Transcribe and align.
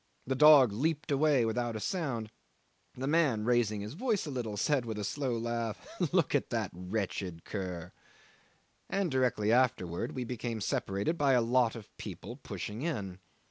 The 0.25 0.33
dog 0.33 0.73
leaped 0.73 1.11
away 1.11 1.45
without 1.45 1.75
a 1.75 1.79
sound; 1.79 2.31
the 2.97 3.05
man, 3.05 3.45
raising 3.45 3.81
his 3.81 3.93
voice 3.93 4.25
a 4.25 4.31
little, 4.31 4.57
said 4.57 4.83
with 4.83 4.97
a 4.97 5.03
slow 5.03 5.37
laugh, 5.37 5.85
"Look 6.11 6.33
at 6.33 6.49
that 6.49 6.71
wretched 6.73 7.43
cur," 7.45 7.91
and 8.89 9.11
directly 9.11 9.51
afterwards 9.51 10.15
we 10.15 10.23
became 10.23 10.59
separated 10.59 11.19
by 11.19 11.33
a 11.33 11.41
lot 11.41 11.75
of 11.75 11.95
people 11.97 12.35
pushing 12.37 12.81
in. 12.81 13.19